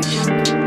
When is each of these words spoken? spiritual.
spiritual. 0.00 0.61